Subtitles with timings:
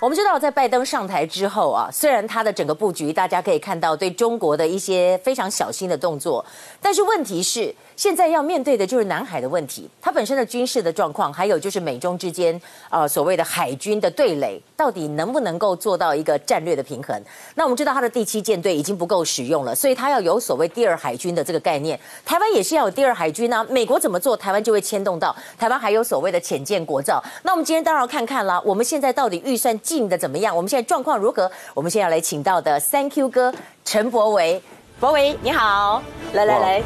[0.00, 6.42] 我们知道，在拜登上台之后啊，虽然他的整个布局，大家可以看到对中国的一些非常小心的动作，
[6.80, 12.58] 但是问题是，现在要面对的就是南海的问题，它本身的军事的状况，还有就是美中之间
[12.88, 17.22] 呃所谓的海军的对垒，到底能不能够做到一个战略的平衡？
[17.54, 22.00] 那我们知道，他的第七舰队已经不够使用了，所以他要有所谓第二海军的这个概念。
[22.24, 27.22] 台湾也是要有第二海军呢，美国怎么做，台湾就会牵动到台湾还有所谓的潜舰国造。
[27.42, 30.54] 那我们今天当然要看看啦，我们现在到底预算进的怎么样？
[30.54, 31.50] 我们现在状况如何？
[31.74, 33.52] 我们现在要来请到的 Thank you 哥
[33.84, 34.62] 陈博维，
[35.00, 36.00] 博维你好，
[36.32, 36.82] 来来来。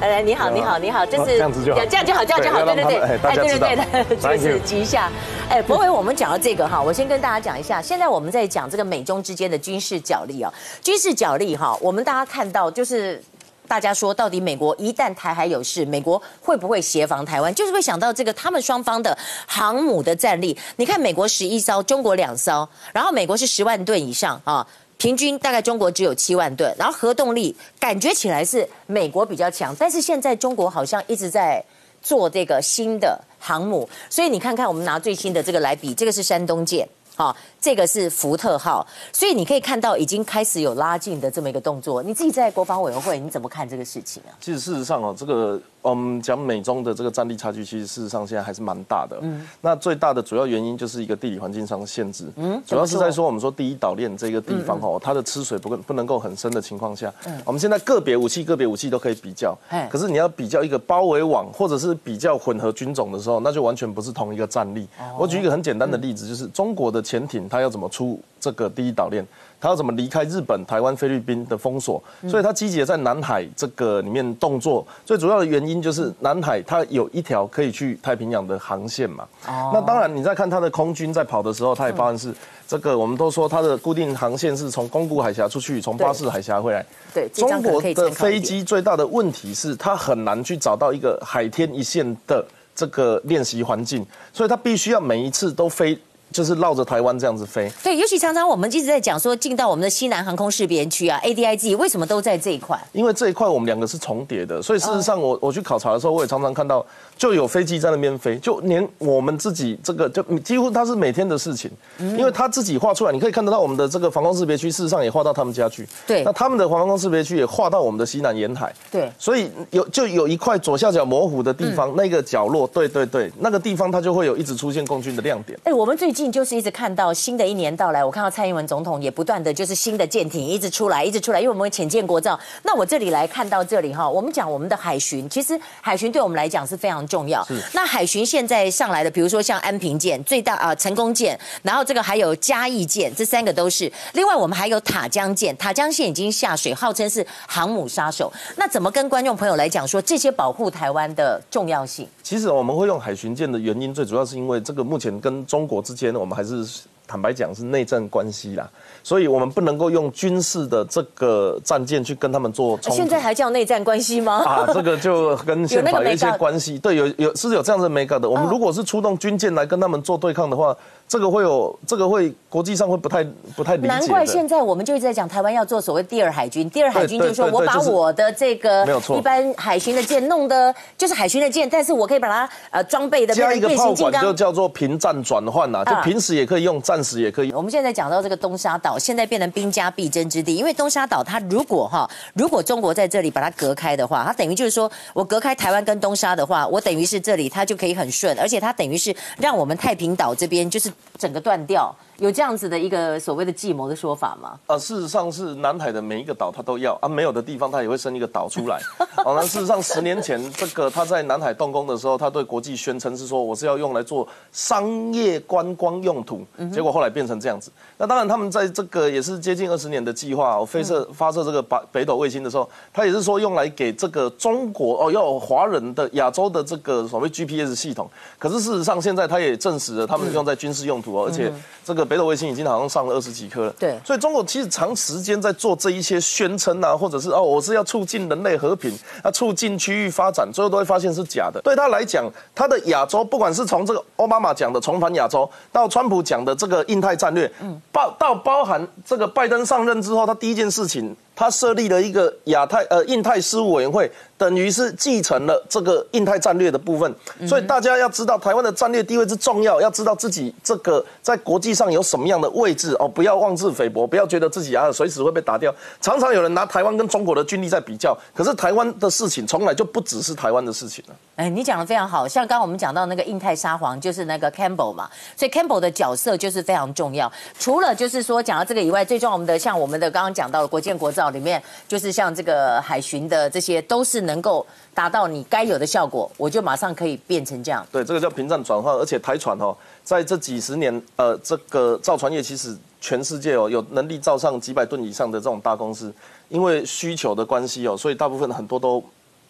[0.00, 3.76] 来来，你好，你好，你好，这是这样子就好，这样就好，这样就好，对对对，哎，对对
[4.20, 5.10] 对，就是急一下。
[5.48, 10.52] 哎，博伟，我们讲到这个哈，我先跟大家讲一下，现在我们在讲这个美中之间的军事角力啊，
[10.82, 13.22] 军事角力哈，我们大家看到就是
[13.66, 17.54] 大家说，到底美国一旦台海有事，美国会不会协防台湾？
[17.54, 19.16] 就是会想到这个他们双方的
[19.46, 20.56] 航母的战力。
[20.76, 24.66] 你看，美国十一艘，中国两艘，然后美国是十万吨以上啊。
[24.98, 31.62] 平均大概中国只有七万吨，然后核动力感觉起来是美国比较强，但是现在中国好像一直在
[32.00, 42.02] 做这个新的航母，所以你看看我们拿最新的这个来比，这个是山东舰，好，这个是福特号，所以你可以看到已经开始有拉近的这么一个动作。
[42.02, 44.36] 你自己在国防委员会你怎么看这个事情啊？
[44.40, 45.60] 其实事实上哦，这个。
[45.82, 49.16] 我们讲美中的这个战力差距，其实事实上现在还是蛮大的。
[49.22, 52.24] 嗯，那最大的主要原因就是一个地理环境上的限制。
[52.34, 59.56] 嗯，主要是在说我们说第一岛链这个地方哦，它的吃水不不能够很深的情况下，嗯，我们现在个别武器个别武器都可以比较。
[59.68, 64.88] 哎，可是你要比较一个包围网或者是比较混合军种的时候，那就完全不是同一个战力。
[65.16, 69.24] 我举一个很简单的例子，就是中国的潜艇它要怎么出这个第一岛链？
[69.58, 72.02] 它要怎么离开日本、台湾、菲律宾的封锁？
[72.28, 74.86] 所以它积极在南海这个里面动作。
[75.04, 79.24] 最主要的原因就是南海它有一条可以去太平洋的航线嘛。
[79.46, 79.70] 哦。
[79.72, 82.34] 那当然，你在看它的空军在跑的时候，它也发现是
[82.68, 82.96] 这个。
[82.96, 86.84] 我们都说它的固定航线是从宫古海峡出去，从巴士海峡回来。
[87.14, 87.26] 对。
[87.30, 95.98] 中国的飞机最大的问题是它很难去找到一个海天一线的这个练习环境，所以它必须要每一次都飞。
[96.32, 102.78] 就是绕着台湾这样子飞，对，尤其常常我们一直在讲说进到我们的西南航空识别区啊，ADIG 为什么都在这一块？
[102.92, 106.84] 因为这一块我们两个是重叠的，所以事实上我我去考察的时候，我也常常看到。
[107.18, 115.88] 就有飞机在那边飞，就连我们自己这个就几乎它是每天的事情，因为他自己画出来，你可以看得到我们的这个防空识别区，事实上也画到他们家去。
[116.06, 118.70] 对，那他们的防空识别区也画到我们的西南沿海。
[118.90, 125.58] 对，所以有就有一块左下角模糊的地方，那个角落，对对对，那个地方它就会有一直出现共军的亮点。
[125.64, 132.38] 哎，我们最近就是一直看到新的一年到来，我看到蔡英文总统也不断的就是新的舰艇一直出来，一直出来，因为我们浅见国造。
[132.62, 137.44] 那我这里来看到这里哈，我们讲我们的海巡，其实海巡对我们来讲是非常重要。
[137.44, 137.84] 是，那。
[137.96, 143.90] 海巡现在上来的，比如说像安平舰、最大啊成功舰，然后这个还有嘉义舰，这三个都是。
[144.12, 148.30] 另外我们还有塔江舰，塔江舰已经下水，号称是航母杀手。
[148.56, 152.06] 那怎么跟观众朋友来讲说这些保护台湾的重要性？
[152.22, 156.64] 其实我们会用海巡舰的原因，最主要是因为这个目前跟中国之间，我们还是
[157.06, 158.68] 坦白讲是内政关系啦。
[159.02, 162.96] 所以我们不能够用军事的这个战舰去跟他们做冲突。
[162.96, 164.42] 现在还叫内战关系吗？
[164.44, 166.78] 啊，这个就跟宪法有一些关系。
[166.78, 168.28] 对，有有是有这样子没搞的。
[168.28, 170.76] 我们如果是出动军舰来跟他们做对抗的话。
[171.08, 173.22] 这个会有，这个会国际上会不太
[173.54, 173.88] 不太理解。
[173.88, 176.68] 难怪现在我们就一直在讲台湾要做所谓第二海军。
[176.68, 178.84] 第二海军就是说我把我的这个
[179.16, 187.52] 一般海巡的舰弄的，就是海巡的舰，但是我可以把它呃装备的加一个炮管，就叫做平战转换呐，就平时也可以用，战时也可以。
[187.52, 200.92] 我们现在讲到这个东沙岛，现在变成兵家必争之地，因为东沙岛它如果哈，如果中国在这里把它隔开的话，它等于就是说我隔开台湾跟东沙的话，我等于是这里它就可以很顺，而且它等于是让我们太平岛这边就是。
[201.18, 201.94] 整个断掉。
[202.18, 204.58] 有这样子的一个所谓的计谋的说法吗？
[204.66, 208.80] 啊，事实上是南海的每一个岛他都要啊，没有的地方他也会生一个岛出来。
[209.22, 216.42] 好， 那事实上十年前这个他在南海动工的时候，他对国际宣称是说我是要用来做商业观光用途，
[216.72, 217.70] 结果后来变成这样子。
[217.98, 228.08] 那当然他们在这个也是接近二十年的计划，我飞射发射这个北北斗卫星的时候，他也是说用来给这个中国哦，要有华人的亚洲的这个所谓 GPS 系统。
[228.38, 231.52] 可是事实上现在他也证实了，他们用在军事用途哦，而且
[231.84, 232.06] 这个。
[232.06, 241.60] 北斗卫星已经好像上了二十几颗了，对，所以中国其实长时间在做这一些宣称啊，或者是哦，我是要促进人类和平，要促进区域发展，最后都会发现是假的。
[241.62, 251.16] 对他来讲，他的亚洲，不管是从这个奥巴马讲的重返亚洲，到川普讲的这个印太战略，嗯，包到包含这个拜登上任之后，他第一件事情。
[251.36, 257.14] 他设立了一个亚太呃印太事务委员会，等于是继承了这个印太战略的部分。
[257.46, 265.72] 所以大家要知道，台湾的战略地位之重要，要知道自己这个在国际上有什么样的位置哦，不要妄自菲薄，不要觉得自己啊随时会被打掉。
[266.00, 271.14] 常常有人拿台湾跟中国的军力在比较，可是台湾的事情从来就不只是台湾的事情了。
[271.36, 277.30] 哎，你讲的非常好，像刚刚我们讲到那个印太沙皇，就是那个 Campbell 嘛，所以 Campbell 的角色就是非常重要。
[277.58, 287.86] 除了就是说讲到这个以外，最重要我们的像我们的刚刚讲到的国建国造里面，就是像这个海巡的这些，都是能够达到你该有的效果，我就马上可以变成这样。
[287.92, 296.12] 对，这个叫屏障转换，而且台船哦，在这几十年，呃，这个造船业其实全世界哦有能力造上几百吨以上的这种大公司，
[296.48, 299.02] 因为需求的关系哦，所以大部分很多都。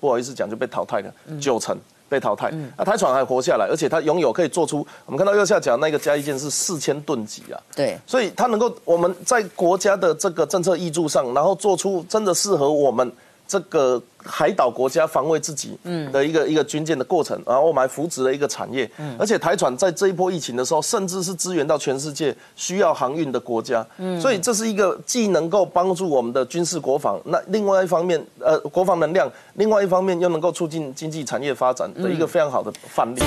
[0.00, 1.78] 不好意思讲，就被淘汰了，九成
[2.10, 2.52] 被淘汰。
[2.76, 7.56] 那台船还活下来，而且它拥有可以做出，我们看到右下角那个加一件是四千吨级啊。
[7.74, 13.10] 对，所以它能够我们在国家的这个政策挹注上，然后做出真的适合我们。
[13.50, 15.76] 这个海岛国家防卫自己
[16.12, 18.88] 的一个一个军舰的过程，然后我们还扶植了一个产业，
[19.18, 23.84] 而且台船在这一波疫情的时候，甚至是支援到全世界需要航运的国家，
[24.20, 33.20] 所以这是一个既能够帮助我们的军事国防，那另外一方面，呃，国防能量，另外一方面又能够促进经济产业发展的一个非常好的范例。